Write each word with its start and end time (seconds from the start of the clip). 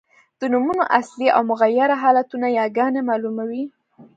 د 0.39 0.41
نومونو 0.53 0.83
اصلي 0.99 1.27
او 1.35 1.41
مغیره 1.51 1.95
حالتونه 2.03 2.47
یاګاني 2.59 3.01
مالوموي. 3.09 3.63